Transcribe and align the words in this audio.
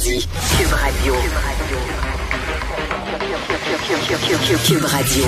dit. 0.00 0.28
Cube 0.56 0.72
Radio. 0.72 1.14
Cube 4.66 4.84
Radio. 4.84 5.24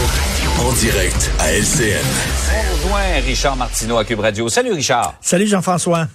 En 0.60 0.72
direct 0.72 1.30
à 1.38 1.52
LCN. 1.52 2.04
On 2.50 2.74
rejoint 2.74 3.20
Richard 3.24 3.56
Martineau 3.56 3.98
à 3.98 4.04
Cube 4.04 4.20
Radio. 4.20 4.48
Salut 4.48 4.72
Richard. 4.72 5.14
Salut 5.20 5.46
Jean-François. 5.46 6.06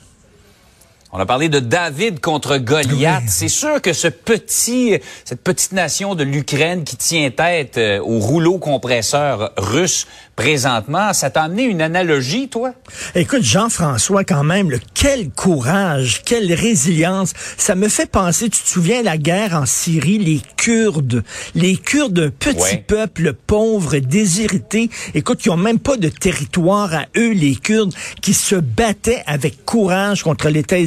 On 1.13 1.20
a 1.20 1.25
parlé 1.25 1.47
de 1.47 1.59
David 1.59 2.19
contre 2.19 2.57
Goliath. 2.57 3.23
Oui. 3.23 3.29
C'est 3.29 3.47
sûr 3.47 3.81
que 3.81 3.94
ce 3.94 4.09
petit, 4.09 4.99
cette 5.23 5.41
petite 5.41 5.72
nation 5.72 6.15
de 6.15 6.23
l'Ukraine 6.26 6.83
qui 6.83 6.97
tient 6.97 7.29
tête 7.31 7.78
euh, 7.78 7.99
au 8.01 8.19
rouleau 8.19 8.58
compresseur 8.58 9.51
russe 9.58 10.05
présentement, 10.35 11.13
ça 11.13 11.31
t'a 11.31 11.44
amené 11.44 11.63
une 11.63 11.81
analogie, 11.81 12.47
toi? 12.47 12.73
Écoute, 13.15 13.41
Jean-François, 13.41 14.23
quand 14.23 14.44
même, 14.44 14.69
le, 14.69 14.79
quel 14.94 15.31
courage, 15.31 16.22
quelle 16.23 16.54
résilience. 16.54 17.34
Ça 17.58 17.73
me 17.73 17.88
fait 17.88 18.05
penser, 18.05 18.48
tu 18.49 18.62
te 18.62 18.67
souviens, 18.67 19.02
la 19.02 19.17
guerre 19.17 19.55
en 19.55 19.66
Syrie, 19.66 20.20
les 20.20 20.41
Kurdes, 20.55 21.24
les 21.55 21.76
Kurdes, 21.77 22.20
un 22.20 22.30
petit 22.30 22.58
Ouais. 22.62 22.84
peuple 22.85 23.34
pauvre, 23.34 23.98
déshérité. 23.98 24.90
Écoute, 25.16 25.44
ils 25.46 25.49
ont 25.49 25.58
même 25.58 25.80
pas 25.80 25.98
de 25.98 26.10
territoire 26.10 26.94
à 26.94 27.05
eux, 27.18 27.32
les 27.32 27.55
Kurdes, 27.55 27.94
qui 28.21 28.35
se 28.35 28.55
battaient 28.55 29.24
avec 29.26 29.66
courage 29.66 30.21
contre 30.21 30.49
l'État 30.49 30.77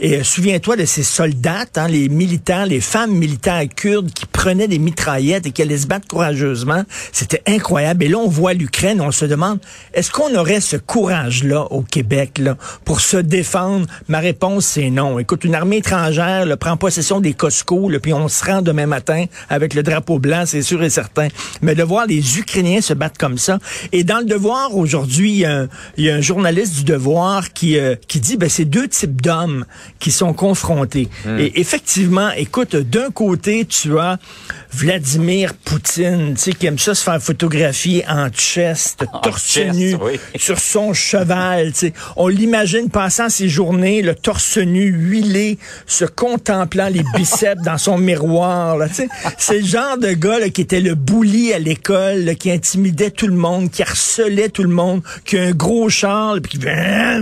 Et 0.00 0.16
euh, 0.16 0.24
souviens-toi 0.24 0.76
de 0.76 0.84
ces 0.84 1.02
soldats, 1.02 1.64
hein, 1.76 1.88
les 1.88 2.08
militaires, 2.08 2.66
les 2.66 2.80
femmes 2.80 3.12
militaires 3.12 3.64
kurdes 3.74 4.10
qui 4.10 4.26
prenaient 4.26 4.68
des 4.68 4.78
mitraillettes 4.78 5.46
et 5.46 5.50
qui 5.50 5.62
allaient 5.62 5.78
se 5.78 5.86
battre 5.86 6.06
courageusement. 6.08 6.84
C'était 7.12 7.42
incroyable. 7.46 8.04
Et 8.04 8.08
là, 8.08 8.18
on 8.18 8.28
voit 8.28 8.54
l'Ukraine, 8.54 9.00
on 9.00 9.12
se 9.12 9.24
demande, 9.24 9.58
est-ce 9.94 10.10
qu'on 10.10 10.34
aurait 10.34 10.60
ce 10.60 10.76
courage-là 10.76 11.64
au 11.70 11.82
Québec 11.82 12.38
là, 12.38 12.56
pour 12.84 13.00
se 13.00 13.16
défendre? 13.16 13.86
Ma 14.08 14.18
réponse, 14.18 14.66
c'est 14.66 14.90
non. 14.90 15.18
Écoute, 15.18 15.44
une 15.44 15.54
armée 15.54 15.78
étrangère 15.78 16.46
là, 16.46 16.56
prend 16.56 16.76
possession 16.76 17.20
des 17.20 17.34
Costco, 17.34 17.88
là, 17.88 17.98
puis 18.00 18.12
on 18.12 18.28
se 18.28 18.44
rend 18.44 18.62
demain 18.62 18.86
matin 18.86 19.26
avec 19.48 19.74
le 19.74 19.82
drapeau 19.82 20.18
blanc, 20.18 20.44
c'est 20.46 20.62
sûr 20.62 20.82
et 20.82 20.90
certain. 20.90 21.28
Mais 21.62 21.74
de 21.74 21.82
voir 21.82 22.06
les 22.06 22.38
Ukrainiens 22.38 22.80
se 22.80 22.94
battre 22.94 23.18
comme 23.18 23.38
ça. 23.38 23.58
Et 23.92 24.04
dans 24.04 24.18
le 24.18 24.24
Devoir, 24.24 24.76
aujourd'hui, 24.76 25.30
il 25.30 25.68
y, 25.96 26.02
y 26.02 26.10
a 26.10 26.14
un 26.14 26.20
journaliste 26.20 26.76
du 26.76 26.84
Devoir 26.84 27.52
qui, 27.52 27.78
euh, 27.78 27.94
qui 28.06 28.20
dit, 28.20 28.36
ben, 28.36 28.48
c'est 28.48 28.64
deux 28.64 28.88
types 28.88 29.17
d'hommes 29.20 29.64
qui 29.98 30.10
sont 30.10 30.32
confrontés. 30.32 31.08
Et 31.38 31.60
effectivement, 31.60 32.30
écoute, 32.30 32.76
d'un 32.76 33.10
côté, 33.10 33.64
tu 33.64 33.98
as 33.98 34.18
Vladimir 34.72 35.54
Poutine, 35.54 36.34
tu 36.34 36.40
sais, 36.40 36.52
qui 36.52 36.66
aime 36.66 36.78
ça 36.78 36.94
se 36.94 37.02
faire 37.02 37.20
photographier 37.22 38.04
en 38.08 38.28
chest, 38.28 39.04
torse 39.22 39.50
chest, 39.50 39.74
nu, 39.74 39.94
oui. 39.94 40.20
sur 40.36 40.58
son 40.58 40.92
cheval. 40.92 41.72
tu 41.72 41.78
sais. 41.78 41.92
On 42.16 42.28
l'imagine 42.28 42.90
passant 42.90 43.28
ses 43.28 43.48
journées, 43.48 44.02
le 44.02 44.14
torse 44.14 44.58
nu, 44.58 44.90
huilé, 44.90 45.58
se 45.86 46.04
contemplant 46.04 46.88
les 46.88 47.02
biceps 47.16 47.62
dans 47.62 47.78
son 47.78 47.96
miroir. 47.98 48.76
là, 48.76 48.88
tu 48.88 48.94
sais. 48.94 49.08
C'est 49.38 49.60
le 49.60 49.66
genre 49.66 49.96
de 49.96 50.12
gars 50.12 50.38
là, 50.38 50.50
qui 50.50 50.60
était 50.60 50.80
le 50.80 50.94
bully 50.94 51.52
à 51.52 51.58
l'école, 51.58 52.24
là, 52.24 52.34
qui 52.34 52.50
intimidait 52.50 53.10
tout 53.10 53.26
le 53.26 53.36
monde, 53.36 53.70
qui 53.70 53.82
harcelait 53.82 54.50
tout 54.50 54.62
le 54.62 54.68
monde, 54.68 55.02
qui 55.24 55.38
a 55.38 55.44
un 55.44 55.52
gros 55.52 55.88
char, 55.88 56.36
puis 56.42 56.58
qui 56.58 56.60
fait... 56.60 57.18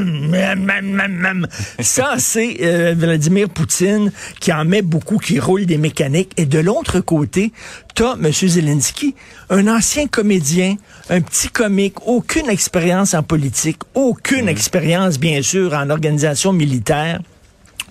Ça, 1.87 2.17
c'est 2.19 2.56
euh, 2.62 2.95
Vladimir 2.98 3.48
Poutine 3.48 4.11
qui 4.41 4.53
en 4.53 4.65
met 4.65 4.83
beaucoup, 4.83 5.19
qui 5.19 5.39
roule 5.39 5.67
des 5.67 5.79
mécaniques. 5.79 6.33
Et 6.37 6.45
de 6.45 6.59
l'autre 6.59 6.98
côté, 6.98 7.53
t'as 7.95 8.17
M. 8.17 8.33
Zelensky, 8.33 9.15
un 9.51 9.69
ancien 9.69 10.09
comédien, 10.09 10.77
un 11.09 11.20
petit 11.20 11.48
comique, 11.48 12.05
aucune 12.05 12.51
expérience 12.51 13.14
en 13.14 13.23
politique, 13.23 13.79
aucune 13.95 14.48
expérience, 14.48 15.20
bien 15.20 15.41
sûr, 15.42 15.73
en 15.75 15.89
organisation 15.89 16.53
militaire. 16.53 17.20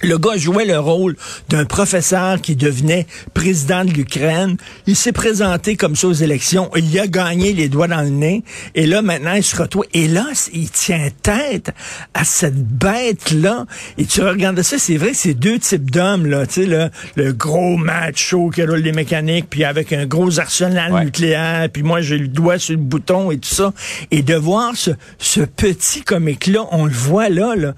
Le 0.02 0.18
gars 0.18 0.36
jouait 0.38 0.66
le 0.66 0.78
rôle 0.78 1.16
d'un 1.50 1.66
professeur 1.66 2.42
qui 2.42 2.56
devenait 2.56 3.08
président 3.34 3.86
de 3.86 3.92
l'Ukraine. 3.92 4.58
Il 4.88 4.96
s'est 4.96 5.12
présenté 5.14 5.76
comme 5.78 5.96
ça 5.96 6.08
aux 6.08 6.14
élections. 6.14 6.70
Il 6.76 6.98
a 7.00 7.08
gagné 7.08 7.54
les 7.54 7.70
doigts 7.70 7.88
dans 7.88 8.02
le 8.02 8.10
nez. 8.10 8.44
Et 8.76 8.86
là, 8.88 9.02
maintenant, 9.02 9.34
il 9.34 9.44
se 9.44 9.56
retrouve. 9.56 9.86
Et 9.94 10.08
là, 10.08 10.26
il 10.54 10.70
tient 10.70 11.08
tête 11.24 11.72
à 12.14 12.24
cette 12.26 12.62
bête-là. 12.62 13.66
Et 13.98 14.06
tu 14.06 14.22
regardes 14.22 14.62
ça, 14.62 14.78
c'est 14.78 14.98
vrai 14.98 15.12
que 15.12 15.18
c'est 15.18 15.34
deux 15.34 15.60
types 15.60 15.90
d'hommes, 15.90 16.26
là. 16.26 16.46
Tu 16.46 16.54
sais, 16.64 16.66
le, 16.66 16.90
le 17.16 17.32
gros 17.34 17.78
macho 17.78 18.50
qui 18.50 18.64
roule 18.64 18.80
les 18.80 18.92
mécaniques, 18.92 19.48
puis 19.50 19.64
avec 19.64 19.94
un 19.94 20.06
gros 20.06 20.40
arsenal 20.40 20.92
Ouais. 20.92 21.06
nucléaire, 21.06 21.68
puis 21.72 21.84
moi, 21.84 22.02
j'ai 22.02 22.18
le 22.18 22.28
doigt 22.28 22.60
sur 22.60 22.74
le 22.76 22.82
bouton 22.82 23.32
et 23.32 23.38
tout 23.38 23.54
ça. 23.54 23.74
Et 24.12 24.22
de 24.22 24.36
voir 24.36 24.76
ce, 24.76 24.92
ce 25.20 25.42
petit 25.42 26.02
comique-là, 26.04 26.66
on 26.72 26.86
le 26.86 26.92
voit 26.94 27.30
là, 27.30 27.56
là. 27.56 27.74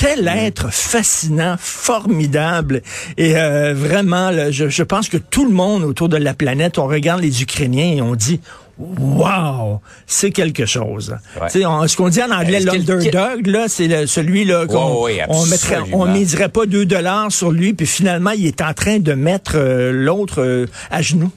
Quel 0.00 0.26
être 0.28 0.72
fascinant, 0.72 1.56
formidable. 1.58 2.80
Et 3.18 3.36
euh, 3.36 3.74
vraiment, 3.74 4.30
là, 4.30 4.50
je, 4.50 4.68
je 4.68 4.82
pense 4.82 5.08
que 5.10 5.18
tout 5.18 5.44
le 5.44 5.52
monde 5.52 5.82
autour 5.84 6.08
de 6.08 6.16
la 6.16 6.32
planète, 6.34 6.78
on 6.78 6.86
regarde 6.86 7.20
les 7.20 7.42
Ukrainiens 7.42 7.96
et 7.96 8.00
on 8.00 8.14
dit, 8.14 8.40
wow, 8.78 9.80
c'est 10.06 10.30
quelque 10.30 10.64
chose. 10.66 11.16
Ouais. 11.40 11.48
Tu 11.50 11.60
sais, 11.60 11.66
on- 11.66 11.86
Ce 11.86 11.96
qu'on 11.96 12.08
dit 12.08 12.22
en 12.22 12.30
anglais, 12.30 12.60
que- 12.60 12.66
l'underdog, 12.66 13.46
là, 13.46 13.66
c'est 13.68 13.88
le- 13.88 14.06
celui-là 14.06 14.66
qu'on 14.66 15.02
Ouais, 15.02 15.16
ouais, 15.16 15.24
on 15.28 15.44
mettrait, 15.46 15.76
on 15.92 16.06
miserait 16.06 16.48
pas 16.48 16.66
deux 16.66 16.86
dollars 16.86 17.30
sur 17.30 17.50
lui, 17.50 17.74
puis 17.74 17.86
finalement, 17.86 18.30
il 18.30 18.46
est 18.46 18.62
en 18.62 18.72
train 18.72 18.98
de 18.98 19.12
mettre 19.12 19.52
euh, 19.56 19.92
l'autre 19.92 20.40
euh, 20.40 20.66
à 20.90 21.02
genoux. 21.02 21.30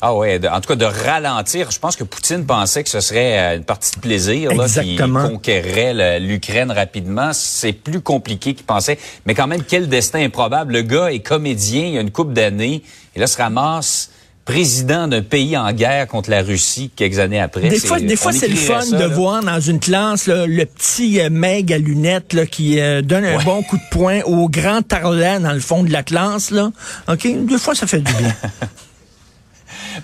Ah 0.00 0.14
ouais, 0.14 0.38
de- 0.38 0.48
en 0.48 0.60
tout 0.60 0.68
cas 0.68 0.76
de 0.76 0.84
ralentir. 0.84 1.70
Je 1.70 1.78
pense 1.78 1.96
que 1.96 2.04
Poutine 2.04 2.46
pensait 2.46 2.84
que 2.84 2.88
ce 2.88 3.00
serait 3.00 3.38
euh, 3.38 3.56
une 3.56 3.64
partie 3.64 3.90
de 3.96 4.00
plaisir 4.00 4.54
là, 4.54 4.66
qui 4.68 4.96
conquerrait 4.96 6.18
l'Ukraine 6.20 6.70
rapidement. 6.70 7.30
C'est 7.32 7.72
plus 7.72 8.00
compliqué 8.00 8.54
qu'il 8.54 8.64
pensait. 8.66 8.98
Mais 9.26 9.34
quand 9.34 9.46
même, 9.46 9.62
quel 9.62 9.88
destin 9.88 10.20
improbable. 10.24 10.72
Le 10.74 10.82
gars 10.82 11.10
est 11.12 11.20
comédien 11.20 11.82
il 11.86 11.94
y 11.94 11.98
a 11.98 12.00
une 12.00 12.10
couple 12.12 12.32
d'années 12.32 12.82
et 13.16 13.20
là 13.20 13.26
se 13.26 13.36
ramasse 13.38 14.10
président 14.44 15.08
d'un 15.08 15.20
pays 15.20 15.58
en 15.58 15.70
guerre 15.72 16.06
contre 16.06 16.30
la 16.30 16.40
Russie 16.42 16.90
quelques 16.96 17.18
années 17.18 17.38
après. 17.40 17.68
Des 17.68 17.78
fois, 17.78 18.00
des 18.00 18.16
fois 18.16 18.32
c'est 18.32 18.48
le 18.48 18.56
fun 18.56 18.80
ça, 18.80 18.96
de 18.96 19.02
là. 19.02 19.08
voir 19.08 19.42
dans 19.42 19.60
une 19.60 19.78
classe 19.78 20.26
là, 20.26 20.46
le 20.46 20.64
petit 20.64 21.20
euh, 21.20 21.28
meg 21.28 21.70
à 21.70 21.76
lunettes 21.76 22.32
là, 22.32 22.46
qui 22.46 22.80
euh, 22.80 23.02
donne 23.02 23.26
un 23.26 23.36
Ouais. 23.36 23.44
bon 23.44 23.62
coup 23.62 23.76
de 23.76 23.82
poing 23.90 24.20
au 24.22 24.48
grand 24.48 24.80
tarlet 24.80 25.38
dans 25.40 25.52
le 25.52 25.60
fond 25.60 25.82
de 25.82 25.92
la 25.92 26.02
classe. 26.02 26.50
Là. 26.50 26.70
OK? 27.08 27.26
Des 27.44 27.58
fois, 27.58 27.74
ça 27.74 27.86
fait 27.86 28.00
du 28.00 28.10
bien. 28.14 28.34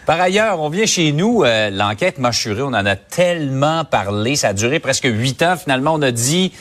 Par 0.07 0.21
ailleurs, 0.21 0.61
on 0.61 0.69
vient 0.69 0.85
chez 0.85 1.13
nous, 1.13 1.45
euh, 1.45 1.71
l'enquête 1.71 2.19
mâchurée, 2.19 2.61
on 2.61 2.67
en 2.67 2.85
a 2.85 2.95
tellement 2.95 3.87
parlé, 3.87 4.37
ça 4.37 4.49
a 4.49 4.53
duré 4.53 4.79
presque 4.79 5.07
huit 5.07 5.43
ans. 5.43 5.57
Finalement, 5.57 5.95
on 5.95 6.03
a 6.03 6.11
dit, 6.11 6.53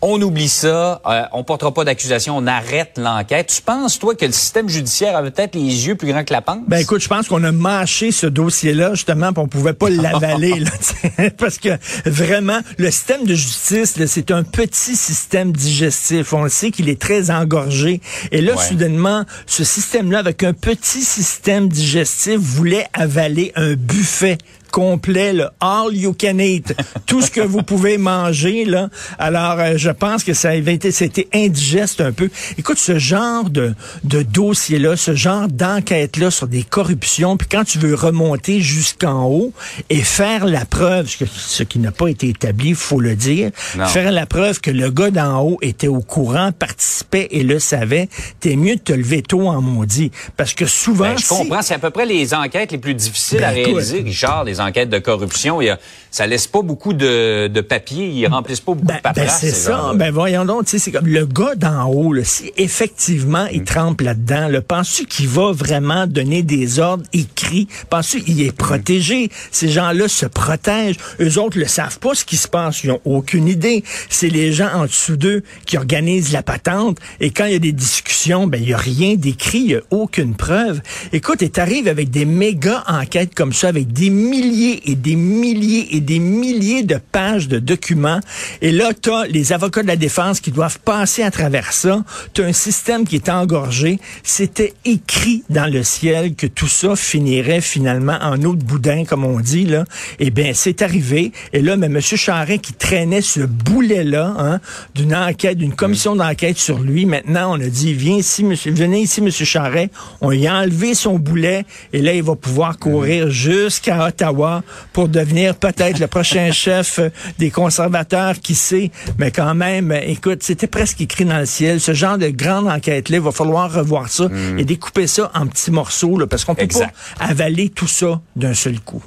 on 0.00 0.20
oublie 0.22 0.48
ça, 0.48 1.00
euh, 1.06 1.22
on 1.32 1.42
portera 1.44 1.72
pas 1.74 1.84
d'accusation, 1.84 2.36
on 2.36 2.46
arrête 2.46 2.92
l'enquête. 2.98 3.52
Tu 3.54 3.62
penses, 3.62 3.98
toi, 3.98 4.14
que 4.14 4.24
le 4.24 4.32
système 4.32 4.68
judiciaire 4.68 5.16
avait 5.16 5.30
peut-être 5.30 5.54
les 5.54 5.86
yeux 5.86 5.94
plus 5.96 6.08
grands 6.08 6.24
que 6.24 6.32
la 6.32 6.40
panse? 6.42 6.60
Ben 6.66 6.78
écoute, 6.78 7.00
je 7.02 7.08
pense 7.08 7.28
qu'on 7.28 7.42
a 7.44 7.52
mâché 7.52 8.12
ce 8.12 8.26
dossier-là 8.26 8.94
justement, 8.94 9.32
puis 9.32 9.42
on 9.42 9.48
pouvait 9.48 9.72
pas 9.72 9.90
l'avaler 9.90 10.62
parce 11.38 11.58
que 11.58 11.70
vraiment 12.06 12.60
le 12.78 12.90
système 12.90 13.24
de 13.24 13.34
justice, 13.34 13.94
c'est 14.06 14.30
un 14.30 14.42
petit 14.44 14.96
système 14.96 15.52
digestif. 15.52 16.32
On 16.32 16.44
le 16.44 16.48
sait 16.50 16.70
qu'il 16.70 16.88
est 16.88 17.00
très 17.00 17.30
engorgé. 17.30 18.00
Et 18.32 18.40
là, 18.40 18.54
Ouais. 18.56 18.64
soudainement, 18.64 19.24
ce 19.46 19.64
système-là, 19.64 20.18
avec 20.18 20.42
un 20.42 20.52
petit 20.52 21.02
système 21.02 21.68
digestif, 21.68 22.38
voulait 22.38 22.86
avaler 22.92 23.52
un 23.56 23.74
buffet 23.74 24.38
complet, 24.70 25.32
là, 25.32 25.52
all 25.60 25.94
you 25.94 26.14
can 26.18 26.38
eat, 26.38 26.74
tout 27.06 27.20
ce 27.22 27.30
que 27.30 27.40
vous 27.40 27.62
pouvez 27.62 27.98
manger 27.98 28.64
là. 28.64 28.88
Alors, 29.18 29.58
euh, 29.58 29.74
je 29.76 29.90
pense 29.90 30.24
que 30.24 30.34
ça 30.34 30.50
avait 30.50 30.74
été, 30.74 30.90
c'était 30.90 31.28
indigeste 31.34 32.00
un 32.00 32.12
peu. 32.12 32.30
Écoute, 32.58 32.78
ce 32.78 32.98
genre 32.98 33.50
de, 33.50 33.74
de 34.04 34.22
dossier-là, 34.22 34.96
ce 34.96 35.14
genre 35.14 35.48
d'enquête-là 35.48 36.30
sur 36.30 36.46
des 36.48 36.62
corruptions, 36.62 37.36
puis 37.36 37.48
quand 37.50 37.64
tu 37.64 37.78
veux 37.78 37.94
remonter 37.94 38.60
jusqu'en 38.60 39.24
haut 39.24 39.52
et 39.90 40.00
faire 40.02 40.46
la 40.46 40.64
preuve, 40.64 41.08
ce, 41.08 41.18
que- 41.24 41.30
ce 41.30 41.62
qui 41.62 41.78
n'a 41.78 41.92
pas 41.92 42.08
été 42.08 42.28
établi, 42.28 42.74
faut 42.74 43.00
le 43.00 43.16
dire, 43.16 43.50
Non. 43.76 43.86
faire 43.86 44.12
la 44.12 44.26
preuve 44.26 44.60
que 44.60 44.70
le 44.70 44.90
gars 44.90 45.10
d'en 45.10 45.40
haut 45.42 45.58
était 45.62 45.88
au 45.88 46.00
courant, 46.00 46.52
participait 46.52 47.28
et 47.30 47.42
le 47.42 47.58
savait, 47.58 48.08
t'es 48.40 48.56
mieux 48.56 48.76
de 48.76 48.80
te 48.80 48.92
lever 48.92 49.22
tôt 49.22 49.48
en 49.48 49.60
maudit. 49.60 50.10
Parce 50.36 50.54
que 50.54 50.66
souvent, 50.66 51.04
Ben, 51.10 51.18
je 51.18 51.22
si- 51.22 51.28
comprends, 51.28 51.62
c'est 51.62 51.74
à 51.74 51.78
peu 51.78 51.90
près 51.90 52.06
les 52.06 52.34
enquêtes 52.34 52.72
les 52.72 52.78
plus 52.78 52.94
difficiles 52.94 53.42
à 53.44 53.50
Ben, 53.52 53.58
écoute. 53.58 53.74
réaliser, 53.74 54.00
Richard, 54.02 54.44
les 54.44 54.57
enquêtes 54.60 54.90
de 54.90 54.98
corruption. 54.98 55.60
Il 55.60 55.66
y 55.66 55.70
a, 55.70 55.78
ça 56.10 56.26
laisse 56.26 56.46
pas 56.46 56.62
beaucoup 56.62 56.92
de, 56.92 57.48
de 57.48 57.60
papier, 57.60 58.06
ils 58.08 58.26
remplissent 58.26 58.60
pas 58.60 58.72
beaucoup 58.74 58.86
Ben, 58.86 58.96
de 58.96 59.00
paperasse. 59.02 59.26
ben, 59.42 59.48
c'est 59.50 59.50
ces 59.54 59.62
ça. 59.66 59.92
Ben 59.94 60.12
voyons 60.12 60.44
donc, 60.44 60.62
c'est 60.66 60.90
comme 60.92 61.06
le 61.06 61.26
gars 61.26 61.54
d'en 61.56 61.86
haut, 61.86 62.12
là, 62.12 62.22
si 62.24 62.52
effectivement 62.56 63.44
Mm. 63.44 63.48
il 63.52 63.64
trempe 63.64 64.00
là-dedans, 64.00 64.48
là, 64.48 64.60
penses-tu 64.62 65.04
qu'il 65.06 65.28
va 65.28 65.52
vraiment 65.52 66.06
donner 66.06 66.42
des 66.42 66.78
ordres? 66.80 67.04
Écrits? 67.48 67.68
Penses-tu 67.90 68.22
qu'il 68.22 68.42
est 68.42 68.52
protégé? 68.52 69.30
Ces 69.50 69.68
gens-là 69.68 70.08
se 70.08 70.26
protègent. 70.26 70.96
Eux 71.20 71.38
autres 71.38 71.58
le 71.58 71.66
savent 71.66 71.98
pas 71.98 72.14
ce 72.14 72.24
qui 72.24 72.36
se 72.36 72.48
passe. 72.48 72.84
Ils 72.84 72.90
ont 72.90 73.00
aucune 73.04 73.48
idée. 73.48 73.82
C'est 74.08 74.28
les 74.28 74.52
gens 74.52 74.68
en 74.74 74.82
dessous 74.84 75.16
d'eux 75.16 75.42
qui 75.66 75.76
organisent 75.76 76.32
la 76.32 76.42
patente. 76.42 76.98
Et 77.20 77.30
quand 77.30 77.46
il 77.46 77.52
y 77.52 77.56
a 77.56 77.60
des 77.60 77.72
discussions, 77.72 78.46
ben 78.46 78.62
il 78.62 78.68
y 78.68 78.74
a 78.74 78.78
rien 78.78 79.14
d'écrit, 79.14 79.58
il 79.58 79.70
y 79.70 79.74
a 79.76 79.80
aucune 79.90 80.34
preuve. 80.34 80.80
Écoute, 81.12 81.42
et 81.42 81.50
t'arrives 81.50 81.88
avec 81.88 82.10
des 82.10 82.24
méga 82.24 82.84
enquêtes 82.86 83.34
comme 83.34 83.52
ça, 83.52 83.68
avec 83.68 83.92
des 83.92 84.10
milliers 84.10 84.90
et 84.90 84.94
des 84.94 85.16
milliers 85.16 85.96
et 85.96 86.00
des 86.00 86.18
milliers 86.18 86.82
de 86.82 86.96
pages 86.96 87.48
de 87.48 87.58
documents. 87.58 88.20
Et 88.62 88.72
là, 88.72 88.92
tu 88.94 89.10
as 89.10 89.26
les 89.26 89.52
avocats 89.52 89.82
de 89.82 89.88
la 89.88 89.96
défense 89.96 90.40
qui 90.40 90.50
doivent 90.50 90.78
passer 90.80 91.22
à 91.22 91.30
travers 91.30 91.72
ça. 91.72 92.04
Tu 92.34 92.42
as 92.42 92.46
un 92.46 92.52
système 92.52 93.06
qui 93.06 93.16
est 93.16 93.28
engorgé. 93.28 93.98
C'était 94.22 94.74
écrit 94.84 95.42
dans 95.50 95.70
le 95.70 95.82
ciel 95.82 96.34
que 96.34 96.46
tout 96.46 96.68
ça 96.68 96.96
finirait 96.96 97.37
finalement 97.60 98.18
en 98.20 98.42
eau 98.42 98.54
de 98.54 98.62
boudin, 98.62 99.04
comme 99.04 99.24
on 99.24 99.40
dit. 99.40 99.64
Là. 99.66 99.84
Eh 100.18 100.30
bien, 100.30 100.52
c'est 100.54 100.82
arrivé. 100.82 101.32
Et 101.52 101.60
là, 101.60 101.76
mais 101.76 101.86
M. 101.86 102.00
Charret 102.00 102.58
qui 102.58 102.72
traînait 102.72 103.22
ce 103.22 103.40
boulet-là 103.40 104.34
hein, 104.38 104.60
d'une 104.94 105.14
enquête, 105.14 105.58
d'une 105.58 105.74
commission 105.74 106.16
d'enquête 106.16 106.58
sur 106.58 106.78
lui, 106.78 107.06
maintenant, 107.06 107.56
on 107.56 107.60
a 107.60 107.66
dit, 107.66 107.94
viens 107.94 108.16
ici, 108.16 108.44
monsieur, 108.44 108.72
venez 108.72 109.00
ici, 109.02 109.20
M. 109.20 109.30
Charret. 109.30 109.90
On 110.20 110.30
lui 110.30 110.46
a 110.46 110.56
enlevé 110.56 110.94
son 110.94 111.18
boulet 111.18 111.64
et 111.92 112.00
là, 112.00 112.12
il 112.12 112.22
va 112.22 112.34
pouvoir 112.34 112.78
courir 112.78 113.30
jusqu'à 113.30 114.06
Ottawa 114.06 114.62
pour 114.92 115.08
devenir 115.08 115.54
peut-être 115.54 115.98
le 115.98 116.06
prochain 116.06 116.50
chef 116.52 117.00
des 117.38 117.50
conservateurs, 117.50 118.38
qui 118.40 118.54
sait. 118.54 118.90
Mais 119.18 119.30
quand 119.30 119.54
même, 119.54 119.92
écoute, 119.92 120.42
c'était 120.42 120.66
presque 120.66 121.00
écrit 121.00 121.24
dans 121.24 121.38
le 121.38 121.46
ciel. 121.46 121.80
Ce 121.80 121.94
genre 121.94 122.18
de 122.18 122.28
grande 122.28 122.68
enquête-là, 122.68 123.16
il 123.16 123.22
va 123.22 123.32
falloir 123.32 123.72
revoir 123.72 124.08
ça 124.08 124.28
et 124.56 124.64
découper 124.64 125.06
ça 125.06 125.30
en 125.34 125.46
petits 125.46 125.70
morceaux, 125.70 126.18
là, 126.18 126.26
parce 126.26 126.44
qu'on 126.44 126.54
peut 126.54 126.62
Exact. 126.62 126.94
pas 127.18 127.26
avaler 127.28 127.68
tout 127.68 127.86
ça 127.86 128.20
d'un 128.36 128.54
seul 128.54 128.80
coup. 128.80 129.02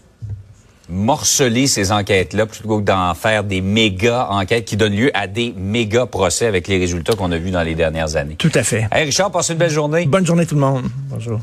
morceler 0.89 1.67
ces 1.67 1.91
enquêtes-là 1.91 2.45
plutôt 2.45 2.79
que 2.79 2.83
d'en 2.83 3.13
faire 3.15 3.43
des 3.43 3.61
méga 3.61 4.27
enquêtes 4.29 4.65
qui 4.65 4.77
donnent 4.77 4.95
lieu 4.95 5.09
à 5.13 5.25
des 5.25 5.53
méga 5.57 6.05
procès 6.05 6.45
avec 6.45 6.67
les 6.67 6.77
résultats 6.77 7.13
qu'on 7.13 7.31
a 7.31 7.37
vus 7.37 7.51
dans 7.51 7.63
les 7.63 7.75
dernières 7.75 8.15
années. 8.17 8.35
Tout 8.35 8.51
à 8.53 8.63
fait. 8.63 8.87
Hey 8.91 9.05
Richard, 9.05 9.31
passe 9.31 9.49
une 9.49 9.57
belle 9.57 9.71
journée. 9.71 10.05
Bonne 10.05 10.25
journée 10.25 10.45
tout 10.45 10.55
le 10.55 10.61
monde. 10.61 10.83
Bonjour. 11.09 11.39